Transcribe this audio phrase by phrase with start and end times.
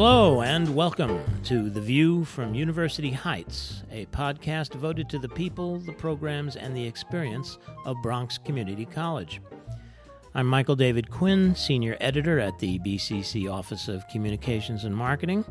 [0.00, 5.80] Hello and welcome to The View from University Heights, a podcast devoted to the people,
[5.80, 9.40] the programs, and the experience of Bronx Community College.
[10.36, 15.44] I'm Michael David Quinn, Senior Editor at the BCC Office of Communications and Marketing,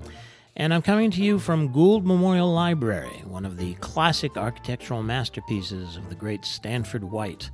[0.56, 5.98] and I'm coming to you from Gould Memorial Library, one of the classic architectural masterpieces
[5.98, 7.52] of the great Stanford White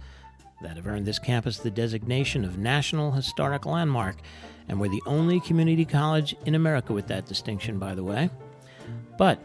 [0.62, 4.18] that have earned this campus the designation of National Historic Landmark,
[4.68, 8.30] and we're the only community college in America with that distinction, by the way.
[9.18, 9.40] But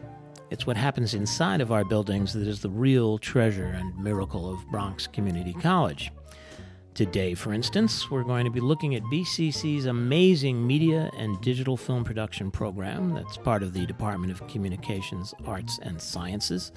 [0.50, 4.66] it's what happens inside of our buildings that is the real treasure and miracle of
[4.70, 6.10] Bronx Community College.
[6.94, 12.02] Today, for instance, we're going to be looking at BCC's amazing media and digital film
[12.02, 16.72] production program that's part of the Department of Communications, Arts, and Sciences.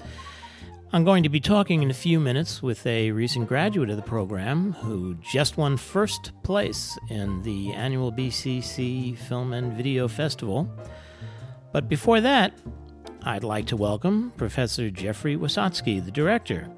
[0.94, 4.02] I'm going to be talking in a few minutes with a recent graduate of the
[4.02, 10.68] program who just won first place in the annual BCC Film and Video Festival.
[11.72, 12.52] But before that,
[13.22, 16.68] I'd like to welcome Professor Jeffrey Wisotsky, the director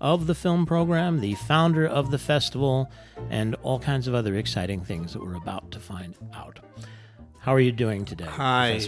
[0.00, 2.90] of the film program, the founder of the festival,
[3.28, 6.58] and all kinds of other exciting things that we're about to find out.
[7.40, 8.24] How are you doing today?
[8.24, 8.80] Hi.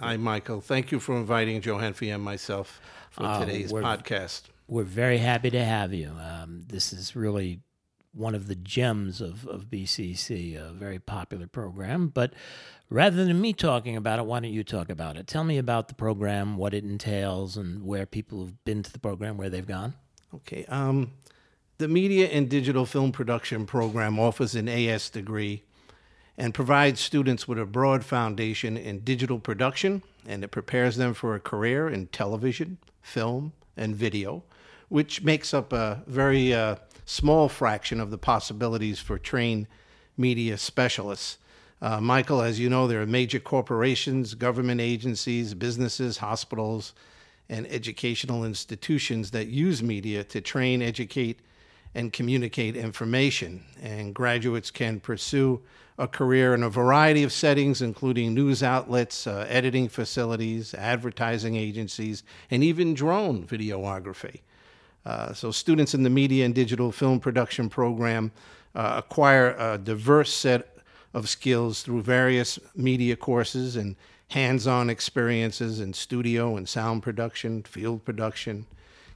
[0.00, 0.60] Hi, Michael.
[0.60, 2.80] Thank you for inviting Johenfy and myself
[3.14, 4.42] for uh, today's podcast.
[4.66, 6.10] We're very happy to have you.
[6.20, 7.60] Um, this is really
[8.12, 12.08] one of the gems of, of BCC, a very popular program.
[12.08, 12.32] But
[12.90, 15.28] rather than me talking about it, why don't you talk about it?
[15.28, 18.98] Tell me about the program, what it entails, and where people have been to the
[18.98, 19.94] program, where they've gone.
[20.34, 20.64] Okay.
[20.66, 21.12] Um,
[21.78, 25.62] the Media and Digital Film Production program offers an AS degree
[26.36, 31.36] and provides students with a broad foundation in digital production, and it prepares them for
[31.36, 34.42] a career in television, film, and video,
[34.88, 39.68] which makes up a very uh, small fraction of the possibilities for trained
[40.16, 41.38] media specialists.
[41.82, 46.94] Uh, Michael, as you know, there are major corporations, government agencies, businesses, hospitals,
[47.48, 51.40] and educational institutions that use media to train, educate,
[51.94, 53.62] and communicate information.
[53.82, 55.60] And graduates can pursue
[55.96, 62.24] a career in a variety of settings, including news outlets, uh, editing facilities, advertising agencies,
[62.50, 64.40] and even drone videography.
[65.06, 68.32] Uh, so, students in the media and digital film production program
[68.74, 70.78] uh, acquire a diverse set
[71.12, 73.94] of skills through various media courses and
[74.28, 78.66] hands on experiences in studio and sound production, field production,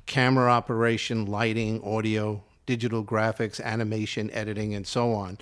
[0.06, 5.38] camera operation, lighting, audio, digital graphics, animation, editing, and so on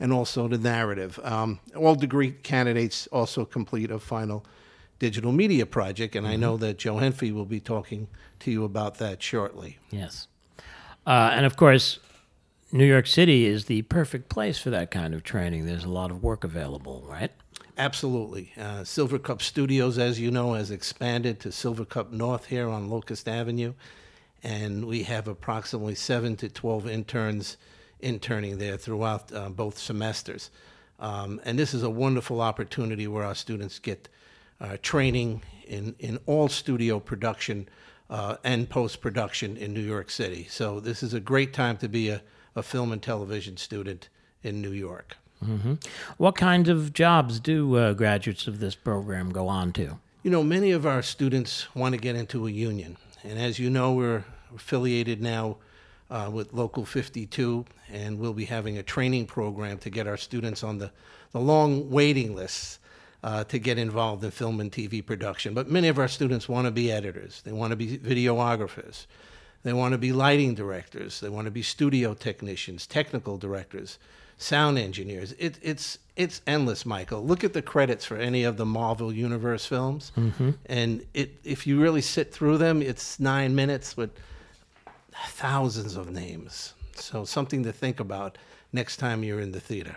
[0.00, 1.18] and also the narrative.
[1.22, 4.44] Um, all degree candidates also complete a final
[4.98, 6.32] digital media project, and mm-hmm.
[6.32, 8.08] I know that Johenfy will be talking
[8.40, 9.78] to you about that shortly.
[9.90, 10.26] Yes.
[11.06, 11.98] Uh, and of course,
[12.70, 15.66] New York City is the perfect place for that kind of training.
[15.66, 17.30] There's a lot of work available, right?
[17.78, 18.52] Absolutely.
[18.58, 23.72] Uh, Silvercup Studios, as you know, has expanded to Silvercup North here on Locust Avenue,
[24.42, 27.56] and we have approximately seven to 12 interns
[28.00, 30.50] interning there throughout uh, both semesters.
[31.00, 34.08] Um, and this is a wonderful opportunity where our students get
[34.60, 37.68] uh, training in, in all studio production
[38.10, 40.46] uh, and post production in New York City.
[40.48, 42.22] So, this is a great time to be a,
[42.56, 44.08] a film and television student
[44.42, 45.16] in New York.
[45.44, 45.74] Mm-hmm.
[46.16, 49.98] What kinds of jobs do uh, graduates of this program go on to?
[50.22, 52.96] You know, many of our students want to get into a union.
[53.22, 55.58] And as you know, we're affiliated now
[56.10, 60.62] uh, with Local 52, and we'll be having a training program to get our students
[60.62, 60.90] on the,
[61.32, 62.78] the long waiting lists
[63.22, 65.54] uh, to get involved in film and TV production.
[65.54, 69.06] But many of our students want to be editors, they want to be videographers,
[69.64, 73.98] they want to be lighting directors, they want to be studio technicians, technical directors,
[74.38, 75.34] sound engineers.
[75.38, 77.24] It, it's it's endless, Michael.
[77.24, 80.50] Look at the credits for any of the Marvel Universe films, mm-hmm.
[80.66, 84.10] and it if you really sit through them, it's nine minutes with
[85.26, 86.74] thousands of names.
[86.94, 88.38] So something to think about
[88.72, 89.96] next time you're in the theater.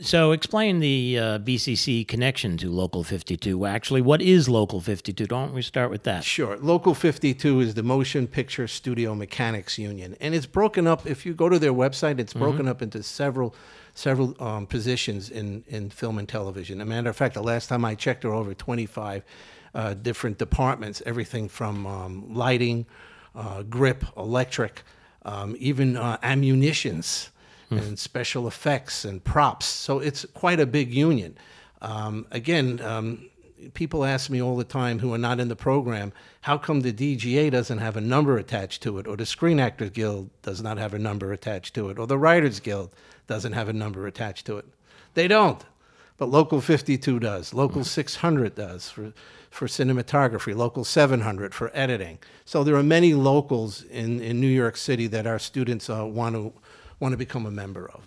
[0.00, 3.66] So explain the uh, BCC connection to Local 52.
[3.66, 5.26] Actually, what is Local 52?
[5.26, 6.24] Don't we start with that?
[6.24, 6.56] Sure.
[6.56, 11.06] Local 52 is the Motion Picture Studio Mechanics Union, and it's broken up.
[11.06, 12.68] If you go to their website, it's broken mm-hmm.
[12.68, 13.54] up into several
[13.94, 16.80] several um, positions in in film and television.
[16.80, 19.22] As a matter of fact, the last time I checked, there were over 25
[19.74, 21.02] uh, different departments.
[21.06, 22.86] Everything from um, lighting
[23.34, 24.82] uh, grip, electric,
[25.24, 27.30] um, even uh, ammunitions
[27.70, 27.78] mm.
[27.78, 29.66] and special effects and props.
[29.66, 31.36] So it's quite a big union.
[31.80, 33.28] Um, again, um,
[33.74, 36.12] people ask me all the time who are not in the program,
[36.42, 39.90] how come the DGA doesn't have a number attached to it, or the Screen Actors
[39.90, 42.90] Guild does not have a number attached to it, or the Writers Guild
[43.26, 44.66] doesn't have a number attached to it?
[45.14, 45.64] They don't.
[46.18, 47.52] but Local 52 does.
[47.52, 49.12] Local 600 does for,
[49.52, 50.56] for cinematography.
[50.56, 52.18] Local 700 for editing.
[52.44, 56.34] So there are many locals in, in New York City that our students uh, want
[56.34, 56.52] to
[56.98, 58.02] want to become a member of.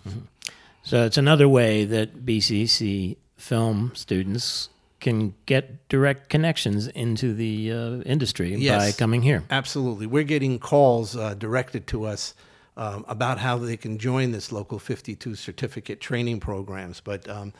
[0.82, 4.70] So it's another way that BCC film students
[5.00, 7.76] can get direct connections into the uh,
[8.06, 9.44] industry by coming here.
[9.50, 10.06] Absolutely.
[10.06, 12.34] We're getting calls uh, directed to us
[12.76, 17.00] um, about how they can join this Local 52 certificate training programs.
[17.00, 17.52] But um,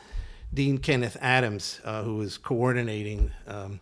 [0.53, 3.79] Dean Kenneth Adams, uh, who is coordinating um,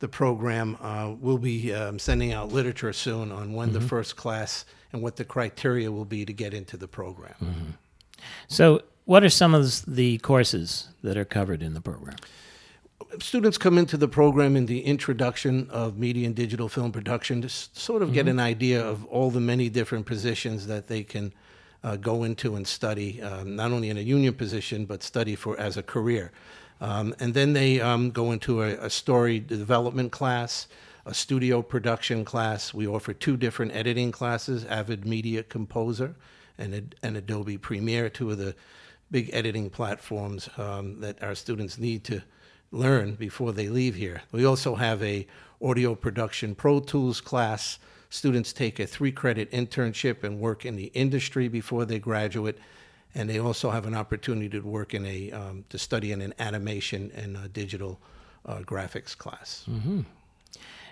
[0.00, 4.64] the program, uh, will be um, sending out literature soon on when the first class
[4.92, 7.76] and what the criteria will be to get into the program.
[8.48, 12.16] So, what are some of the courses that are covered in the program?
[13.20, 17.46] students come into the program in the introduction of media and digital film production to
[17.46, 21.32] s- sort of get an idea of all the many different positions that they can
[21.84, 25.58] uh, go into and study, um, not only in a union position, but study for
[25.58, 26.32] as a career.
[26.80, 30.68] Um, and then they um, go into a, a story development class,
[31.06, 32.72] a studio production class.
[32.72, 36.14] We offer two different editing classes Avid Media Composer
[36.56, 38.54] and, and Adobe Premiere, two of the
[39.10, 42.22] big editing platforms um, that our students need to
[42.70, 44.22] learn before they leave here.
[44.32, 45.26] We also have a
[45.62, 47.78] audio production Pro Tools class.
[48.10, 52.58] Students take a three credit internship and work in the industry before they graduate.
[53.14, 56.34] And they also have an opportunity to work in a, um, to study in an
[56.38, 58.00] animation and uh, digital
[58.46, 59.64] uh, graphics class.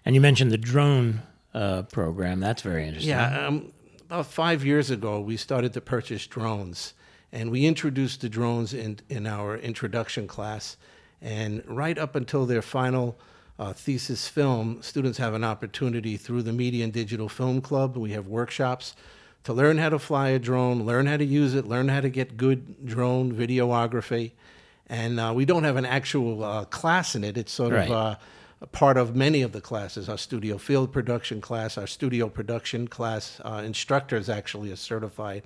[0.05, 1.23] And you mentioned the drone
[1.55, 2.41] uh, program.
[2.41, 3.11] That's very interesting.
[3.11, 3.73] Yeah, um,
[4.05, 6.95] about five years ago, we started to purchase drones,
[7.33, 10.77] and we introduced the drones in in our introduction class.
[11.21, 13.19] And right up until their final
[13.59, 17.97] uh, thesis film, students have an opportunity through the Media and Digital Film Club.
[17.97, 18.95] We have workshops
[19.45, 22.11] to learn how to fly a drone, learn how to use it, learn how to
[22.11, 24.33] get good drone videography.
[24.89, 27.37] And uh, we don't have an actual uh, class in it.
[27.37, 27.89] It's sort Right.
[27.89, 28.17] of uh,
[28.61, 30.09] a part of many of the classes.
[30.09, 35.43] Our studio field production class, our studio production class uh, instructor is actually a certified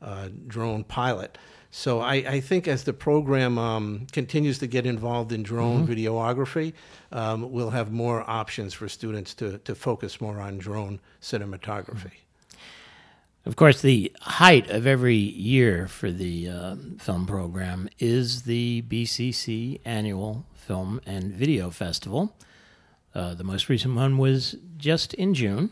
[0.00, 1.38] uh, drone pilot.
[1.74, 6.74] So I, I think as the program um, continues to get involved in drone videography,
[7.10, 12.12] um, we'll have more options for students to, to focus more on drone cinematography.
[13.46, 19.80] Of course, the height of every year for the uh, film program is the BCC
[19.86, 22.36] annual Film and Video Festival.
[23.14, 25.70] Uh, the most recent one was just in June.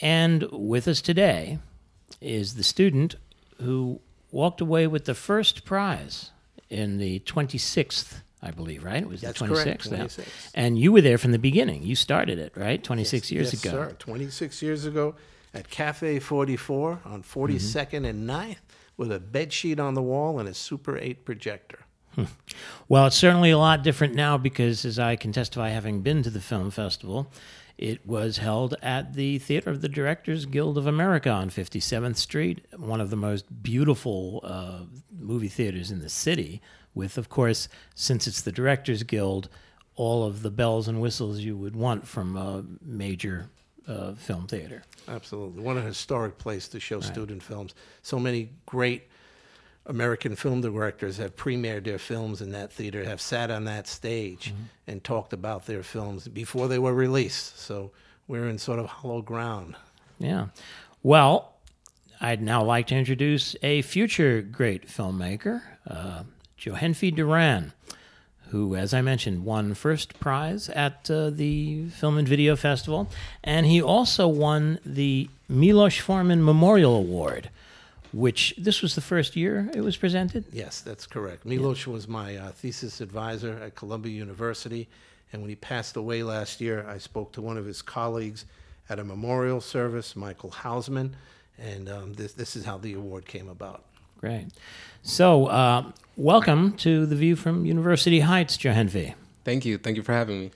[0.00, 1.60] And with us today
[2.20, 3.14] is the student
[3.62, 6.30] who walked away with the first prize
[6.70, 9.02] in the 26th, I believe, right?
[9.02, 9.64] It was That's the 26th.
[9.64, 9.98] correct, yeah.
[9.98, 10.50] 26th.
[10.54, 11.82] And you were there from the beginning.
[11.82, 12.82] You started it, right?
[12.82, 13.70] 26 years yes, ago.
[13.70, 13.96] sir.
[13.98, 15.14] 26 years ago
[15.54, 18.56] at Cafe 44 on 42nd and 9th
[18.96, 21.80] with a bed sheet on the wall and a Super 8 projector.
[22.14, 22.24] Hmm.
[22.88, 26.30] Well, it's certainly a lot different now because, as I can testify, having been to
[26.30, 27.32] the film festival,
[27.78, 32.66] it was held at the Theater of the Directors Guild of America on 57th Street,
[32.76, 34.80] one of the most beautiful uh,
[35.16, 36.60] movie theaters in the city,
[36.92, 39.48] with, of course, since it's the Directors Guild,
[39.94, 43.48] all of the bells and whistles you would want from a major
[43.86, 44.82] uh, film theater.
[45.06, 45.62] Absolutely.
[45.62, 47.74] What a historic place to show student films.
[48.02, 49.08] So many great
[49.88, 54.54] American film directors have premiered their films in that theater, have sat on that stage
[54.86, 57.58] and talked about their films before they were released.
[57.58, 57.90] So
[58.28, 59.74] we're in sort of hollow ground.
[60.18, 60.48] Yeah.
[61.02, 61.54] Well,
[62.20, 66.24] I'd now like to introduce a future great filmmaker, uh,
[66.58, 67.72] Johenfy Duran,
[68.48, 73.08] who, as I mentioned, won first prize at uh, the Film and Video Festival,
[73.44, 77.50] and he also won the Milos Forman Memorial Award,
[78.12, 80.44] which this was the first year it was presented.
[80.52, 81.44] Yes, that's correct.
[81.44, 84.88] Milos was my uh, thesis advisor at Columbia University,
[85.32, 88.44] and when he passed away last year, I spoke to one of his colleagues
[88.88, 91.12] at a memorial service, Michael Hausman,
[91.58, 93.84] and um, this, this is how the award came about.
[94.20, 94.46] Great.
[95.02, 99.14] So, uh, welcome to the View from University Heights, Johenfy.
[99.44, 99.78] Thank you.
[99.78, 100.50] Thank you for having me.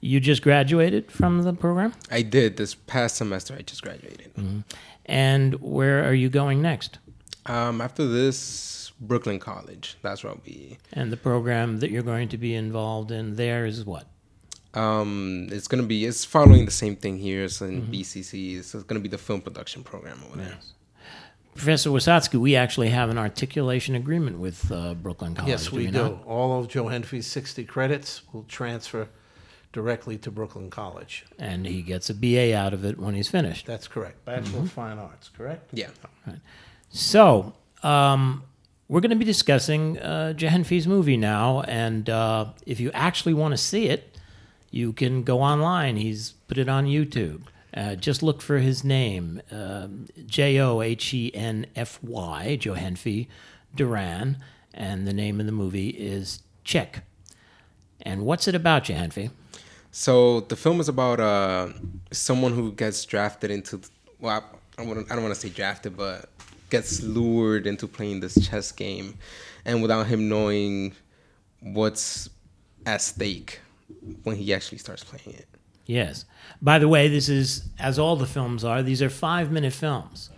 [0.00, 1.94] You just graduated from the program?
[2.10, 3.54] I did this past semester.
[3.54, 4.64] I just graduated.
[5.06, 6.98] And where are you going next?
[7.46, 9.96] Um, after this, Brooklyn College.
[10.02, 10.78] That's where I'll be.
[10.92, 14.06] And the program that you're going to be involved in there is what?
[14.74, 16.06] Um, it's gonna be.
[16.06, 18.62] It's following the same thing here as in BCC.
[18.64, 20.58] So it's gonna be the film production program over there.
[21.54, 25.50] Professor Wisotsky, we actually have an articulation agreement with uh, Brooklyn College.
[25.50, 25.92] Yes, we do.
[25.92, 26.24] not?
[26.24, 29.08] All of Johenfy's 60 credits will transfer
[29.72, 31.24] directly to Brooklyn College.
[31.38, 33.66] And he gets a BA out of it when he's finished.
[33.66, 34.24] That's correct.
[34.24, 35.70] Bachelor of Fine Arts, correct?
[35.72, 35.88] Yeah.
[36.90, 38.44] So, um,
[38.88, 43.52] we're going to be discussing uh, Johenfy's movie now, and uh, if you actually want
[43.52, 44.18] to see it,
[44.70, 45.96] you can go online.
[45.96, 47.44] He's put it on YouTube.
[47.74, 53.28] Uh, just look for his name, um, J O H E N F Y, Johenfy
[53.74, 54.36] Duran,
[54.74, 57.02] and the name of the movie is Check.
[58.02, 59.30] And what's it about, Johenfy?
[59.92, 61.68] So the film is about uh,
[62.10, 63.80] someone who gets drafted into.
[64.18, 64.42] Well,
[64.78, 66.28] I, I, I don't want to say drafted, but
[66.70, 69.18] gets lured into playing this chess game,
[69.66, 70.94] and without him knowing
[71.60, 72.30] what's
[72.86, 73.60] at stake
[74.24, 75.46] when he actually starts playing it.
[75.84, 76.24] Yes.
[76.62, 80.30] By the way, this is, as all the films are, these are five minute films.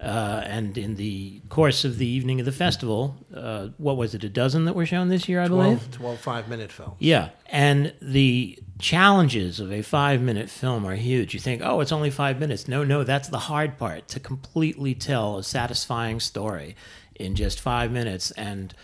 [0.00, 4.22] Uh, and in the course of the evening of the festival, uh, what was it,
[4.22, 5.90] a dozen that were shown this year, I 12, believe?
[5.90, 6.94] 12 five minute films.
[7.00, 7.30] Yeah.
[7.46, 11.34] And the challenges of a five minute film are huge.
[11.34, 12.68] You think, oh, it's only five minutes.
[12.68, 16.76] No, no, that's the hard part to completely tell a satisfying story
[17.16, 18.30] in just five minutes.
[18.32, 18.74] And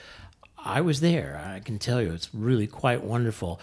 [0.58, 1.40] I was there.
[1.44, 3.60] I can tell you, it's really quite wonderful.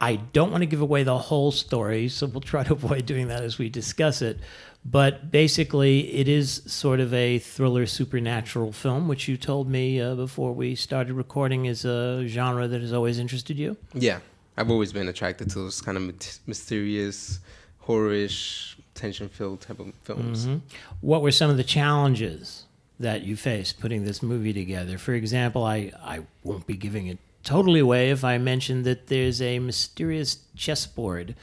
[0.00, 3.28] I don't want to give away the whole story, so we'll try to avoid doing
[3.28, 4.38] that as we discuss it.
[4.84, 10.16] But basically, it is sort of a thriller supernatural film, which you told me uh,
[10.16, 13.76] before we started recording is a genre that has always interested you.
[13.94, 14.18] Yeah,
[14.56, 16.12] I've always been attracted to those kind of
[16.48, 17.38] mysterious,
[17.86, 20.46] horrorish, tension-filled type of films.
[20.46, 20.58] Mm-hmm.
[21.00, 22.64] What were some of the challenges
[22.98, 24.98] that you faced putting this movie together?
[24.98, 29.40] For example, I, I won't be giving it totally away if I mention that there's
[29.40, 31.34] a mysterious chessboard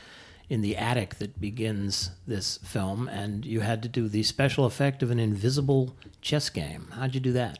[0.49, 5.03] in the attic that begins this film, and you had to do the special effect
[5.03, 6.87] of an invisible chess game.
[6.91, 7.59] How'd you do that?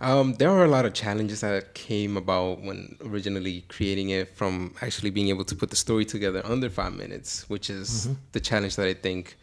[0.00, 4.74] Um, there are a lot of challenges that came about when originally creating it from
[4.82, 8.14] actually being able to put the story together under five minutes, which is mm-hmm.
[8.32, 9.36] the challenge that I think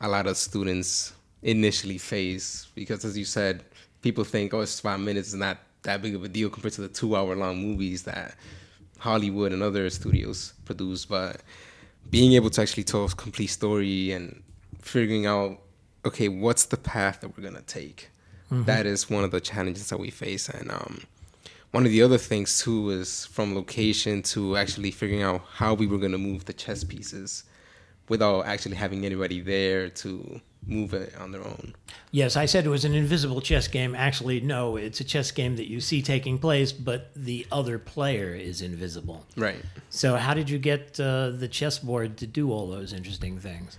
[0.00, 2.68] a lot of students initially face.
[2.74, 3.64] Because as you said,
[4.00, 6.80] people think, oh, it's five minutes, it's not that big of a deal compared to
[6.80, 8.34] the two hour long movies that
[8.98, 11.04] Hollywood and other studios produce.
[11.04, 11.42] But
[12.10, 14.42] being able to actually tell a complete story and
[14.80, 15.58] figuring out
[16.04, 18.10] okay what's the path that we're gonna take?
[18.50, 18.64] Mm-hmm.
[18.64, 20.48] that is one of the challenges that we face.
[20.48, 21.02] And um,
[21.70, 25.86] one of the other things too is from location to actually figuring out how we
[25.86, 27.44] were gonna move the chess pieces
[28.08, 31.74] without actually having anybody there to move it on their own.
[32.10, 33.94] Yes, I said it was an invisible chess game.
[33.94, 38.34] Actually, no, it's a chess game that you see taking place, but the other player
[38.34, 39.26] is invisible.
[39.36, 39.62] Right.
[39.90, 43.78] So, how did you get uh, the chessboard to do all those interesting things?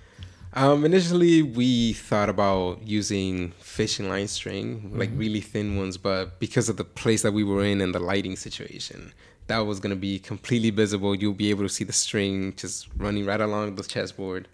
[0.53, 4.99] Um, initially, we thought about using fishing line string, mm-hmm.
[4.99, 7.99] like really thin ones, but because of the place that we were in and the
[7.99, 9.13] lighting situation,
[9.49, 11.13] that was going to be completely visible.
[11.13, 14.47] You'll be able to see the string just running right along the chessboard.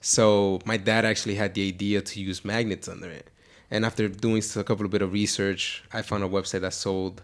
[0.00, 3.28] So my dad actually had the idea to use magnets under it.
[3.70, 7.22] And after doing a couple of bit of research, I found a website that sold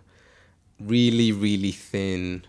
[0.80, 2.44] really, really thin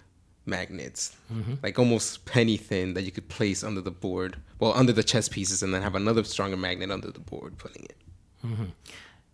[0.46, 1.54] magnets, mm-hmm.
[1.62, 5.30] like almost penny thin, that you could place under the board, well, under the chess
[5.30, 7.98] pieces, and then have another stronger magnet under the board, putting it.
[8.44, 8.66] Mm-hmm.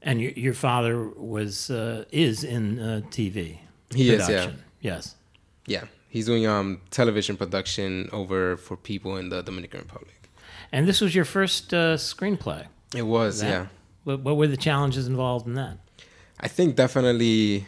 [0.01, 3.59] And your, your father was uh, is in uh, TV.
[3.93, 4.35] He production.
[4.35, 4.51] is, yeah.
[4.81, 5.15] Yes.
[5.69, 10.19] Yeah, he's doing um television production over for people in the Dominican Republic.
[10.71, 12.67] And this was your first uh, screenplay.
[12.95, 13.67] It was, yeah.
[14.03, 15.77] What, what were the challenges involved in that?
[16.39, 17.67] I think definitely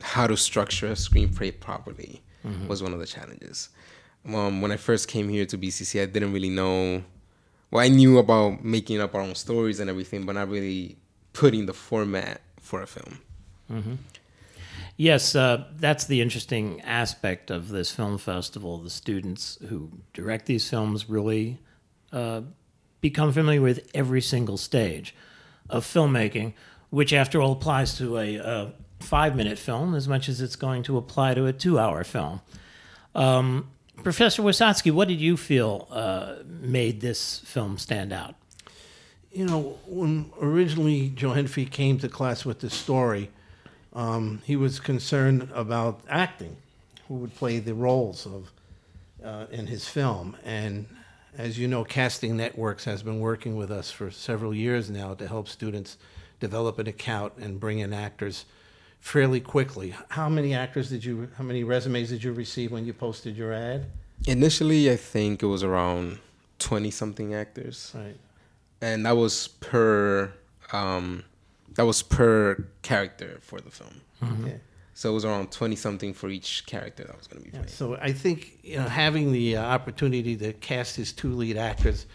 [0.00, 2.68] how to structure a screenplay properly mm-hmm.
[2.68, 3.68] was one of the challenges.
[4.26, 7.02] Um, when I first came here to BCC, I didn't really know.
[7.70, 10.96] Well, I knew about making up our own stories and everything, but not really
[11.32, 13.18] putting the format for a film.
[13.70, 13.94] Mm-hmm.
[14.96, 18.78] Yes, uh, that's the interesting aspect of this film festival.
[18.78, 21.58] The students who direct these films really
[22.12, 22.42] uh,
[23.00, 25.14] become familiar with every single stage
[25.70, 26.52] of filmmaking,
[26.90, 30.82] which, after all, applies to a, a five minute film as much as it's going
[30.84, 32.40] to apply to a two hour film.
[33.14, 33.70] Um,
[34.02, 38.34] Professor Wisotsky, what did you feel uh, made this film stand out?
[39.32, 43.30] You know, when originally Johenfy came to class with this story,
[43.94, 46.56] um, he was concerned about acting,
[47.08, 48.52] who would play the roles of
[49.24, 50.86] uh, in his film, and
[51.38, 55.26] as you know, Casting Networks has been working with us for several years now to
[55.26, 55.96] help students
[56.40, 58.44] develop an account and bring in actors
[59.00, 59.94] fairly quickly.
[60.08, 63.52] How many actors did you, how many resumes did you receive when you posted your
[63.52, 63.86] ad?
[64.26, 66.18] Initially, I think it was around
[66.58, 67.92] 20 something actors.
[67.94, 68.16] Right.
[68.80, 70.32] And that was per,
[70.72, 71.24] um,
[71.74, 74.00] that was per character for the film.
[74.22, 74.44] Mm-hmm.
[74.44, 74.60] Okay.
[74.94, 77.68] So it was around 20 something for each character that was going to be played.
[77.68, 81.56] Yeah, so I think you know having the uh, opportunity to cast his two lead
[81.56, 82.06] actors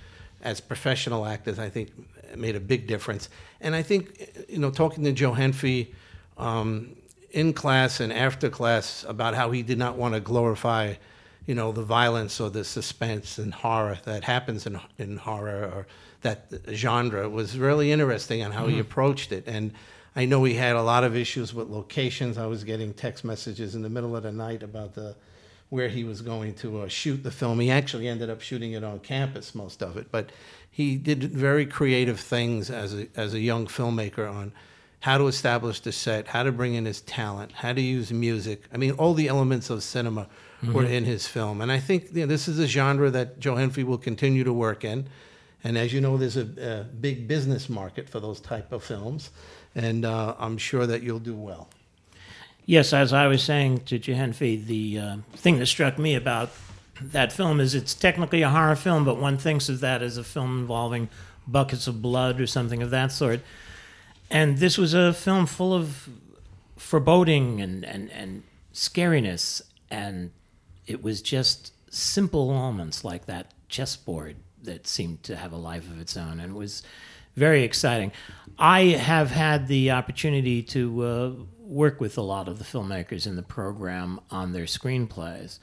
[0.41, 1.91] as professional actors, I think
[2.35, 3.29] made a big difference.
[3.61, 5.93] And I think you know talking to Johenfy
[6.37, 6.95] um,
[7.31, 10.93] in class and after class about how he did not want to glorify,
[11.45, 15.87] you know, the violence or the suspense and horror that happens in in horror or
[16.21, 18.75] that genre was really interesting on how mm-hmm.
[18.75, 19.45] he approached it.
[19.47, 19.73] And
[20.15, 22.37] I know he had a lot of issues with locations.
[22.37, 25.15] I was getting text messages in the middle of the night about the
[25.69, 27.59] where he was going to uh, shoot the film.
[27.59, 30.31] He actually ended up shooting it on campus, most of it, but
[30.71, 34.53] he did very creative things as a, as a young filmmaker on
[35.01, 38.63] how to establish the set, how to bring in his talent, how to use music.
[38.73, 40.27] I mean, all the elements of cinema
[40.61, 40.73] mm-hmm.
[40.73, 41.61] were in his film.
[41.61, 44.83] And I think you know, this is a genre that Johenfy will continue to work
[44.83, 45.07] in.
[45.63, 49.31] And as you know, there's a, a big business market for those type of films.
[49.75, 51.69] And uh, I'm sure that you'll do well.
[52.65, 56.49] Yes, as I was saying to Johenfy, the uh, thing that struck me about
[57.01, 60.23] that film is it's technically a horror film, but one thinks of that as a
[60.23, 61.09] film involving
[61.47, 63.41] buckets of blood or something of that sort.
[64.29, 66.09] And this was a film full of
[66.75, 69.61] foreboding and, and, and scariness.
[69.89, 70.31] And
[70.85, 74.35] it was just simple elements like that chessboard
[74.67, 76.83] that seemed to have a life of its own and it was
[77.37, 78.11] very exciting.
[78.57, 83.35] I have had the opportunity to uh, work with a lot of the filmmakers in
[83.35, 85.59] the program on their screenplays,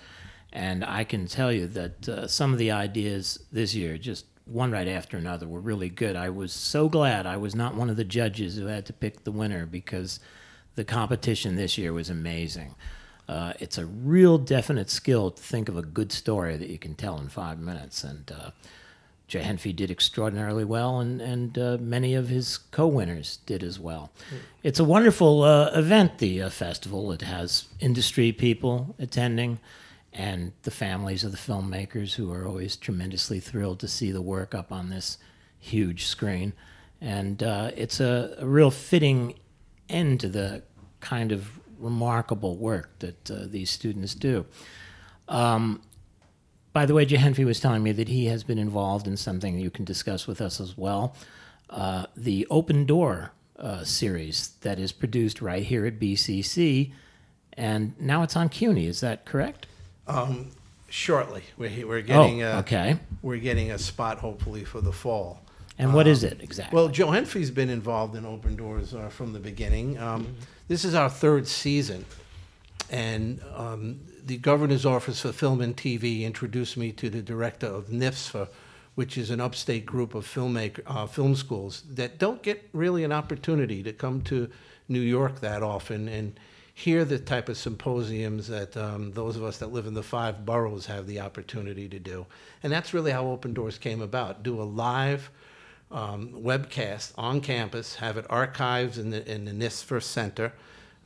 [0.53, 4.71] and I can tell you that uh, some of the ideas this year, just one
[4.71, 6.15] right after another, were really good.
[6.15, 9.25] I was so glad I was not one of the judges who had to pick
[9.25, 10.21] the winner because
[10.77, 12.77] the competition this year was amazing.
[13.29, 16.95] Uh, it's a real definite skill to think of a good story that you can
[16.95, 18.51] tell in five minutes, and uh,
[19.29, 24.11] Johenfy did extraordinarily well, and, and uh, many of his co winners did as well.
[24.31, 24.39] Mm.
[24.63, 27.11] It's a wonderful uh, event, the uh, festival.
[27.11, 29.61] It has industry people attending
[30.15, 34.55] and the families of the filmmakers who are always tremendously thrilled to see the work
[34.55, 35.19] up on this
[35.59, 36.53] huge screen.
[37.01, 39.35] And uh, it's a, a, real fitting
[39.89, 40.63] end to the
[41.01, 44.47] kind of remarkable work that uh, these students do.
[45.29, 45.83] Um,
[46.75, 49.71] by the way, Johenfy was telling me that he has been involved in something you
[49.71, 51.15] can discuss with us as well.
[51.71, 56.93] Uh, the Open Door uh, series that is produced right here at BCC,
[57.53, 58.87] and now it's on CUNY.
[58.87, 59.69] Is that correct?
[60.09, 60.51] Um,
[60.91, 62.99] shortly, we're, we're getting oh, okay.
[63.23, 65.41] we're getting a spot hopefully for the fall.
[65.79, 66.75] And what um, is it exactly?
[66.75, 69.97] Well, Johenfy's been involved in Open Doors uh, from the beginning.
[69.99, 70.33] Um, mm-hmm.
[70.67, 72.05] This is our third season,
[72.91, 77.89] and um, the Governor's Office for Film and TV introduced me to the director of
[77.89, 78.49] NIFSFA,
[78.95, 83.13] which is an upstate group of filmmaker uh, film schools that don't get really an
[83.13, 84.49] opportunity to come to
[84.89, 86.41] New York that often and
[86.73, 90.47] hear the type of symposiums that um, those of us that live in the five
[90.47, 92.25] boroughs have the opportunity to do.
[92.63, 94.43] And that's really how Open Doors came about.
[94.43, 95.31] Do a live
[95.91, 100.53] um, webcast on campus, have it archived in the, in the Center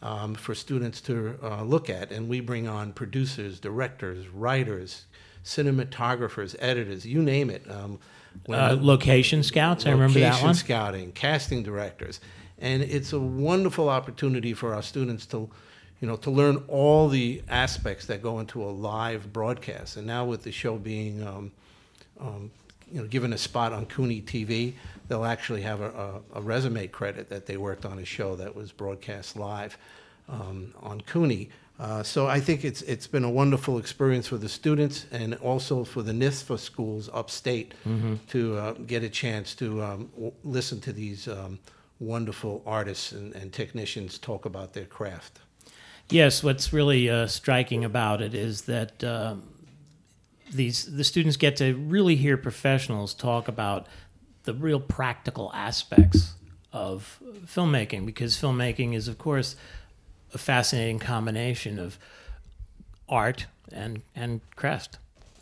[0.03, 2.13] um, for students to uh, look at.
[2.13, 5.07] And we bring on producers, directors, writers,
[5.45, 7.69] cinematographers, editors, you name it.
[7.71, 7.99] Um,
[8.49, 10.43] uh, location scouts, I remember that one.
[10.43, 12.21] Location scouting, casting directors.
[12.59, 15.49] And it's a wonderful opportunity for our students to,
[16.01, 19.97] you know, to learn all the aspects that go into a live broadcast.
[19.97, 21.53] And now with the show being, um,
[22.21, 22.51] um,
[22.93, 24.75] you know, given a spot on CUNY TV,
[25.09, 25.91] they'll actually have a,
[26.35, 29.79] a, a, resume credit that they worked on a show that was broadcast live
[30.29, 31.51] um, on Cooney.
[31.79, 35.85] Uh, so I think it's it's been a wonderful experience for the students and also
[35.85, 38.17] for the NISFA schools upstate mm-hmm.
[38.29, 41.61] to uh, get a chance to um, w- listen to these um,
[42.01, 45.39] wonderful artists and, and, technicians talk about their craft.
[46.11, 49.43] Yes, what's really uh, striking about it is that um,
[50.51, 53.87] these the students get to really hear professionals talk about
[54.45, 56.35] the real practical aspects
[56.73, 59.57] of filmmaking because filmmaking is, of course,
[60.35, 61.99] a fascinating combination of
[63.09, 64.99] art and and craft.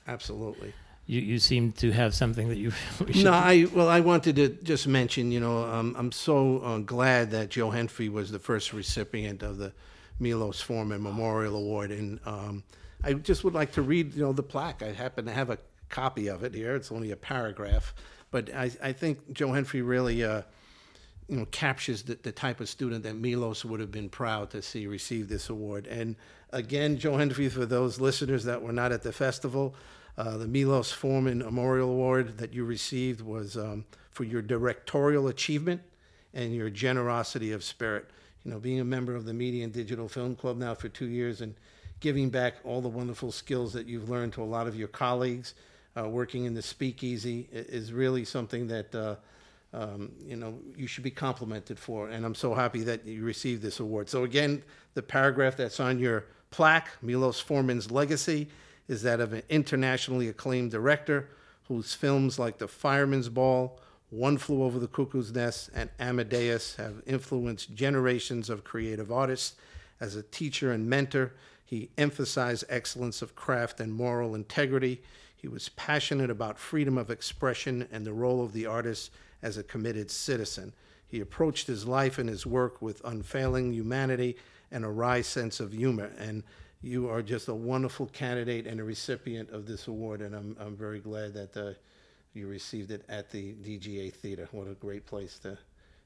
[0.07, 0.73] Absolutely.
[1.09, 2.73] You, you seem to have something that you.
[3.23, 5.31] no, I well, I wanted to just mention.
[5.31, 9.73] You know, um, I'm so uh, glad that Johenfy was the first recipient of the
[10.19, 12.64] Milos Forman Memorial Award, and um,
[13.07, 14.14] I just would like to read.
[14.14, 14.83] You know, the plaque.
[14.83, 16.75] I happen to have a copy of it here.
[16.75, 17.95] It's only a paragraph.
[18.33, 20.42] But I, I think Johenfy really, uh,
[21.29, 24.61] you know, captures the, the type of student that Milos would have been proud to
[24.61, 25.87] see receive this award.
[25.87, 26.16] And
[26.51, 29.77] again, Johenfy, for those listeners that were not at the festival,
[30.19, 35.83] uh, the Milos Forman Memorial Award that you received was um, for your directorial achievement
[36.35, 38.11] and your generosity of spirit.
[38.45, 41.07] You know, being a member of the Media and Digital Film Club now for two
[41.07, 41.55] years and
[42.00, 45.54] giving back all the wonderful skills that you've learned to a lot of your colleagues
[45.96, 49.16] uh, working in the speakeasy is really something that uh,
[49.72, 52.09] um, you know, you should be complimented for.
[52.09, 54.09] And I'm so happy that you received this award.
[54.09, 54.62] So again,
[54.94, 58.48] the paragraph that's on your plaque, Milos Forman's legacy,
[58.88, 61.28] is that of an internationally acclaimed director
[61.68, 63.78] whose films like The Fireman's Ball,
[64.11, 69.56] One Flew Over the Cuckoo's Nest, and Amadeus have influenced generations of creative artists.
[70.00, 71.32] As a teacher and mentor,
[71.66, 75.02] he emphasized excellence of craft and moral integrity.
[75.37, 79.11] He was passionate about freedom of expression and the role of the artist
[79.42, 80.72] as a committed citizen.
[81.09, 84.37] He approached his life and his work with unfailing humanity
[84.70, 86.12] and a wry sense of humor.
[86.18, 86.44] And
[86.83, 90.76] you are just a wonderful candidate and a recipient of this award, and I'm, I'm
[90.76, 91.72] very glad that uh,
[92.33, 94.48] you received it at the DGA Theater.
[94.52, 95.59] What a great place to,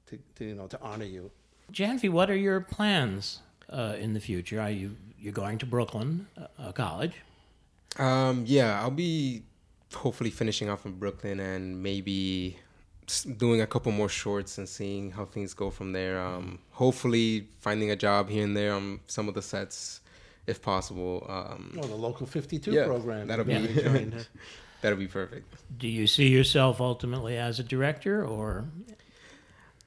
[0.06, 1.30] to, to you know, to honor you.
[1.70, 4.60] Janvi, what are your plans uh, in the future?
[4.60, 6.26] Are you you're going to Brooklyn
[6.58, 7.14] uh, College?
[7.98, 9.42] Um, yeah, I'll be
[9.94, 12.56] hopefully finishing off in Brooklyn and maybe
[13.36, 16.20] doing a couple more shorts and seeing how things go from there.
[16.20, 20.00] Um, hopefully finding a job here and there on some of the sets,
[20.46, 21.26] if possible.
[21.28, 23.26] Um, oh, the local 52 yeah, program.
[23.26, 23.54] That'll be
[24.80, 25.52] that'll be perfect.
[25.76, 28.64] Do you see yourself ultimately as a director, or?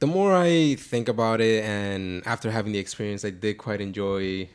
[0.04, 4.50] The more I think about it, and after having the experience, I did quite enjoy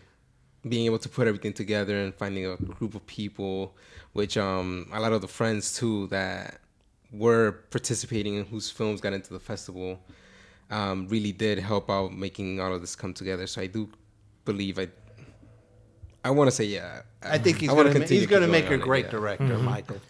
[0.68, 3.74] being able to put everything together and finding a group of people,
[4.12, 6.60] which um, a lot of the friends too that
[7.10, 9.98] were participating and whose films got into the festival
[10.70, 13.46] um, really did help out making all of this come together.
[13.46, 13.88] So I do
[14.44, 14.88] believe I.
[16.26, 17.00] I want to say yeah.
[17.22, 19.18] I think he's going to he's going to make a great it, yeah.
[19.18, 19.64] director, mm-hmm.
[19.64, 20.00] Michael.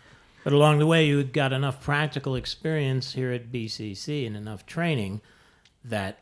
[0.45, 5.21] But along the way, you got enough practical experience here at BCC and enough training
[5.85, 6.21] that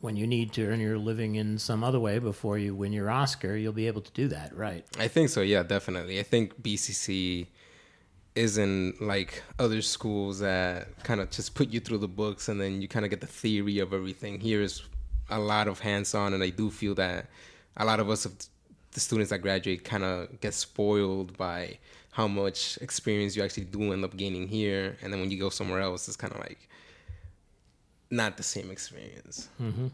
[0.00, 3.10] when you need to earn your living in some other way before you win your
[3.10, 4.84] Oscar, you'll be able to do that, right?
[4.98, 5.40] I think so.
[5.40, 6.20] Yeah, definitely.
[6.20, 7.46] I think BCC
[8.34, 12.82] isn't like other schools that kind of just put you through the books and then
[12.82, 14.38] you kind of get the theory of everything.
[14.38, 14.82] Here is
[15.30, 17.26] a lot of hands-on, and I do feel that
[17.76, 18.28] a lot of us,
[18.92, 21.78] the students that graduate, kind of get spoiled by
[22.16, 25.50] how much experience you actually do end up gaining here, and then when you go
[25.50, 26.66] somewhere else, it's kind of like
[28.10, 29.50] not the same experience.
[29.60, 29.88] Mm-hmm.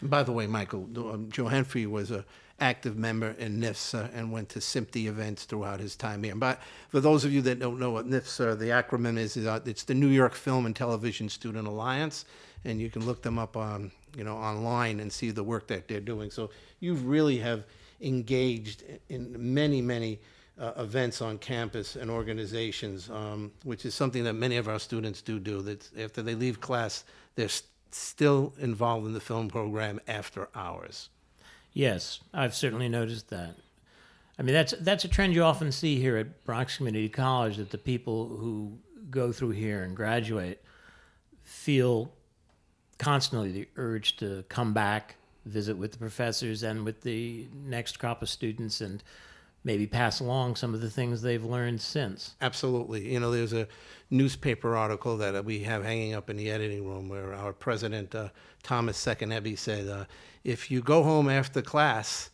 [0.00, 2.24] By the way, Michael, um, Johenfy was a
[2.58, 6.34] active member in NIFSA and went to SMPTE events throughout his time here.
[6.34, 9.84] But for those of you that don't know what NIFSA, the acronym is, uh, it's
[9.84, 12.24] the New York Film and Television Student Alliance,
[12.64, 15.86] and you can look them up on you know online and see the work that
[15.86, 16.30] they're doing.
[16.30, 16.48] So
[16.80, 17.64] you really have
[18.00, 20.18] engaged in many many.
[20.60, 25.22] Uh, events on campus and organizations, um, which is something that many of our students
[25.22, 25.62] do do.
[25.62, 27.04] That after they leave class,
[27.36, 31.08] they're st- still involved in the film program after hours.
[31.72, 33.54] Yes, I've certainly noticed that.
[34.38, 37.70] I mean, that's that's a trend you often see here at Bronx Community College that
[37.70, 38.78] the people who
[39.10, 40.62] go through here and graduate
[41.42, 42.12] feel
[42.98, 48.20] constantly the urge to come back, visit with the professors and with the next crop
[48.20, 49.02] of students, and
[49.64, 52.34] maybe pass along some of the things they've learned since.
[52.40, 53.12] Absolutely.
[53.12, 53.68] You know, there's a
[54.10, 58.28] newspaper article that we have hanging up in the editing room where our president, uh,
[58.62, 60.04] Thomas Isekenegbe, said, uh,
[60.44, 62.30] if you go home after class,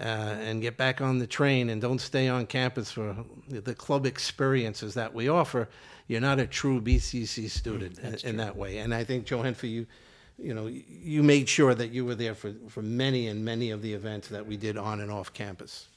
[0.00, 0.02] uh,
[0.40, 3.14] and get back on the train and don't stay on campus for
[3.48, 5.68] the club experiences that we offer,
[6.08, 8.78] you're not a true BCC student mm, in, in that way.
[8.78, 9.86] And I think, Joanne, for you,
[10.38, 13.82] you know, you made sure that you were there for, for many and many of
[13.82, 15.88] the events that we did on and off campus.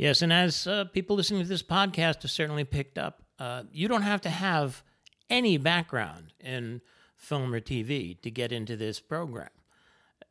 [0.00, 3.86] Yes, and as uh, people listening to this podcast have certainly picked up, uh, you
[3.86, 4.82] don't have to have
[5.28, 6.80] any background in
[7.16, 9.50] film or TV to get into this program.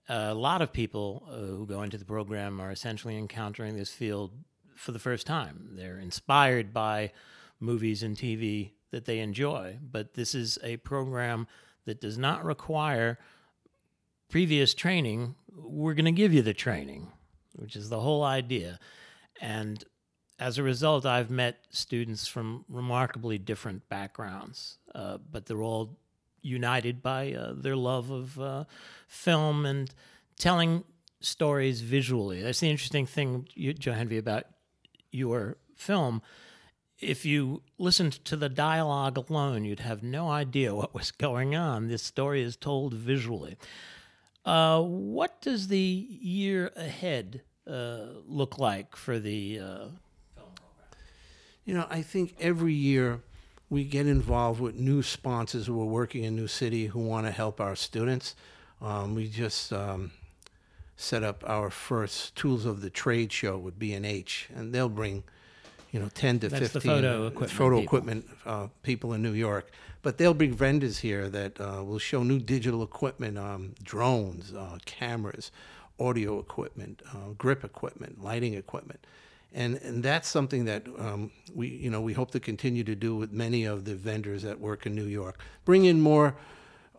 [0.07, 4.31] a lot of people uh, who go into the program are essentially encountering this field
[4.73, 5.69] for the first time.
[5.73, 7.11] They're inspired by
[7.59, 11.45] movies and TV that they enjoy, but this is a program
[11.85, 13.19] that does not require
[14.29, 15.35] previous training.
[15.55, 17.11] We're going to give you the training,
[17.53, 18.79] which is the whole idea.
[19.39, 19.83] And
[20.39, 25.97] as a result, I've met students from remarkably different backgrounds, uh, but they're all
[26.41, 28.63] united by uh, their love of uh,
[29.07, 29.93] film and
[30.37, 30.83] telling
[31.19, 32.41] stories visually.
[32.41, 34.45] That's the interesting thing, Johenfy, about
[35.11, 36.21] your film.
[36.99, 41.87] If you listened to the dialogue alone, you'd have no idea what was going on.
[41.87, 43.57] This story is told visually.
[44.45, 47.41] Uh, what does the year ahead
[48.27, 49.63] look like for the uh,
[50.35, 50.89] film program?
[51.65, 53.21] You know, I think every year
[53.69, 57.31] we get involved with new sponsors who are working in New City who want to
[57.31, 58.35] help our students.
[58.81, 60.11] Um, we just um,
[60.95, 65.23] set up our first Tools of the Trade show with B&H, and they'll bring,
[65.91, 67.83] you know, 10 to That's 15 photo equipment photo people.
[67.83, 69.71] equipment uh, people in New York.
[70.01, 74.77] But they'll bring vendors here that uh, will show new digital equipment, um, drones, uh,
[74.85, 75.51] cameras,
[75.99, 79.05] audio equipment, uh, grip equipment, lighting equipment.
[79.53, 83.15] And, and that's something that um, we, you know, we hope to continue to do
[83.15, 85.39] with many of the vendors that work in New York.
[85.65, 86.35] Bring in more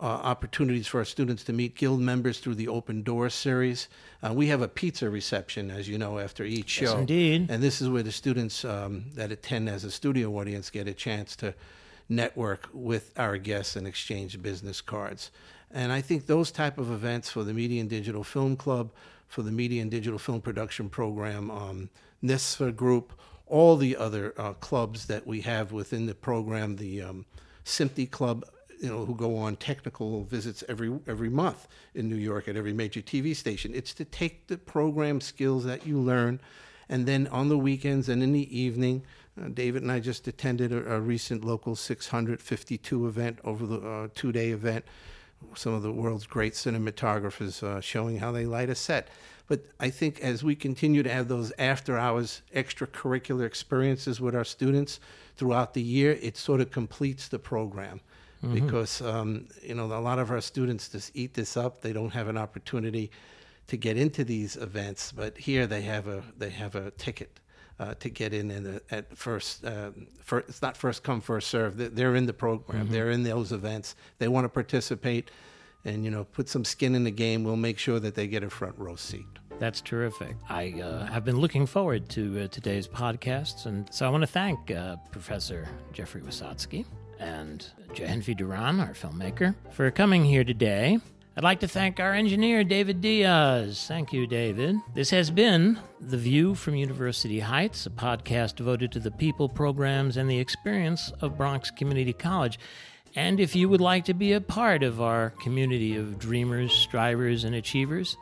[0.01, 3.89] uh, opportunities for our students to meet guild members through the Open Door series.
[4.23, 6.85] Uh, we have a pizza reception, as you know, after each show.
[6.85, 7.51] Yes, indeed.
[7.51, 10.95] And this is where the students um, that attend as a studio audience get a
[10.95, 11.55] chance to
[12.09, 15.31] network with our guests and exchange business cards.
[15.73, 18.91] And I think those type of events for the Media and Digital Film Club,
[19.29, 21.91] for the Media and Digital Film Production Program, um,
[22.23, 23.13] NISFA Group,
[23.47, 27.27] all the other uh, clubs that we have within the program, the um,
[28.11, 28.45] Club,
[28.81, 32.73] you know, who go on technical visits every every month in New York at every
[32.73, 33.75] major TV station.
[33.75, 36.41] It's to take the program skills that you learn,
[36.89, 39.05] and then on the weekends and in the evening,
[39.41, 44.09] uh, David and I just attended a, a recent local 652 event over the uh,
[44.15, 44.85] two-day event.
[45.55, 49.09] Some of the world's great cinematographers uh, showing how they light a set.
[49.49, 55.01] But I think as we continue to have those after-hours extracurricular experiences with our students
[55.37, 58.01] throughout the year, it sort of completes the program.
[58.45, 58.55] Mm-hmm.
[58.55, 62.13] Because um, you know a lot of our students just eat this up; they don't
[62.13, 63.11] have an opportunity
[63.67, 65.13] to get into these events.
[65.13, 67.40] But here they have a they have a ticket
[67.81, 69.91] uh, to get in and at first, uh,
[70.23, 71.97] first, it's not first come first serve.
[71.97, 72.85] They're in the program.
[72.85, 72.93] Mm-hmm.
[72.93, 73.97] They're in those events.
[74.19, 75.31] They want to participate,
[75.87, 77.43] and you know, put some skin in the game.
[77.43, 79.25] We'll make sure that they get a front row seat.
[79.59, 80.37] That's terrific.
[80.49, 84.27] I uh, have been looking forward to uh, today's podcasts, and so I want to
[84.27, 86.85] thank uh, Professor Jeffrey Wisotsky
[87.19, 90.99] and Johenfy Duran, our filmmaker, for coming here today.
[91.41, 93.87] I'd like to thank our engineer, David Diaz.
[93.89, 94.77] Thank you, David.
[94.93, 100.19] This has been The View from University Heights, a podcast devoted to the people, programs,
[100.19, 102.59] and the experience of Bronx Community College.
[103.17, 107.45] And if you would like to be a part of our community of dreamers, strivers,
[107.45, 108.19] and achievers,